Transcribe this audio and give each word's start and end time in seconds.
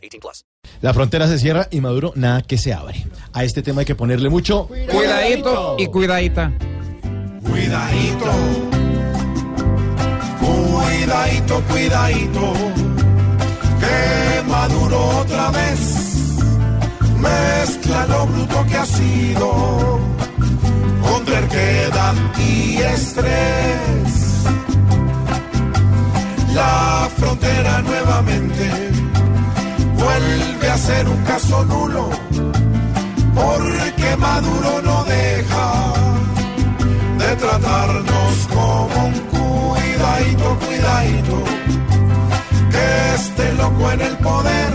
18 0.00 0.20
plus. 0.20 0.44
La 0.80 0.94
frontera 0.94 1.28
se 1.28 1.38
cierra 1.38 1.68
y 1.70 1.80
Maduro 1.80 2.12
nada 2.16 2.42
que 2.42 2.58
se 2.58 2.72
abre. 2.72 3.06
A 3.32 3.44
este 3.44 3.62
tema 3.62 3.80
hay 3.80 3.86
que 3.86 3.94
ponerle 3.94 4.28
mucho 4.28 4.66
Cuidadito 4.66 5.76
y 5.78 5.86
cuidadita. 5.86 6.52
Cuidadito, 7.42 8.30
cuidadito, 10.40 11.62
cuidadito, 11.68 12.52
que 13.80 14.48
Maduro 14.48 15.20
otra 15.20 15.50
vez 15.50 16.38
mezcla 17.18 18.06
lo 18.06 18.26
bruto 18.26 18.66
que 18.66 18.76
ha 18.76 18.86
sido 18.86 20.00
con 21.02 21.24
terquedad 21.24 22.14
y 22.38 22.76
estrés. 22.78 24.44
La 26.54 27.08
frontera 27.16 27.82
nuevamente 27.82 28.99
vuelve 30.20 30.68
a 30.68 30.78
ser 30.78 31.08
un 31.08 31.22
caso 31.24 31.64
nulo 31.64 32.10
porque 33.34 34.16
Maduro 34.16 34.82
no 34.82 35.04
deja 35.04 35.92
de 37.18 37.36
tratarnos 37.36 38.48
como 38.48 39.06
un 39.06 39.14
cuidadito, 39.34 40.58
cuidadito, 40.66 41.36
que 42.70 43.14
este 43.14 43.52
loco 43.54 43.90
en 43.92 44.00
el 44.00 44.16
poder 44.18 44.72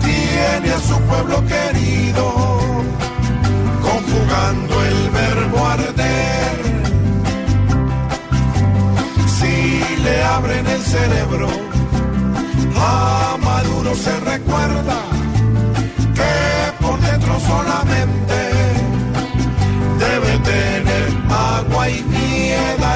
tiene 0.00 0.74
a 0.74 0.80
su 0.80 1.00
pueblo 1.02 1.44
querido, 1.46 2.24
conjugando 3.82 4.84
el 4.84 5.10
verbo 5.10 5.66
arder. 5.66 6.56
Si 9.38 10.02
le 10.04 10.24
abren 10.24 10.66
el 10.66 10.82
cerebro, 10.82 11.48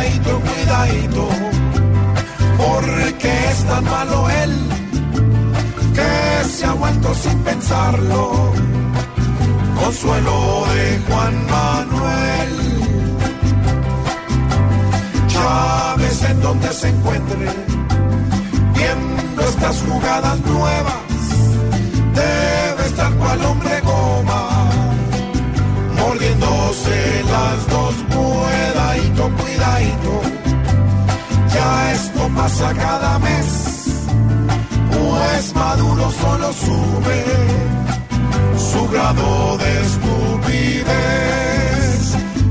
miedadito, 0.03 0.41
cuidadito, 0.41 1.29
porque 2.57 3.49
es 3.51 3.65
tan 3.65 3.85
malo 3.85 4.29
él 4.31 4.69
que 5.95 6.49
se 6.49 6.65
ha 6.67 6.73
vuelto 6.73 7.15
sin 7.15 7.39
pensarlo. 7.41 8.53
Consuelo 9.81 10.65
de 10.75 11.01
Juan 11.09 11.47
Manuel. 11.47 12.53
Chávez 15.29 16.23
en 16.31 16.41
donde 16.41 16.73
se 16.73 16.89
encuentre, 16.89 17.49
viendo 18.75 19.43
estas 19.43 19.83
jugadas 19.83 20.39
nuevas, 20.41 21.03
debe 22.15 22.87
estar 22.87 23.13
cual 23.15 23.45
hombre 23.45 23.81
goma, 23.81 24.71
mordiéndose 25.99 27.25
las 27.25 27.67
dos, 27.69 27.95
pasa 32.35 32.75
cada 32.75 33.19
mes 33.19 33.73
pues 34.91 35.55
Maduro 35.55 36.11
solo 36.11 36.53
sube 36.53 37.25
su 38.57 38.89
grado 38.89 39.59
de 39.59 39.81
estupidez, 39.83 40.93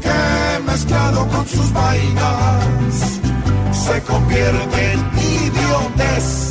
que 0.01 0.63
mezclado 0.65 1.27
con 1.27 1.47
sus 1.47 1.71
vainas 1.73 3.19
se 3.71 4.01
convierte 4.03 4.93
en 4.93 4.99
idiotez. 5.17 6.50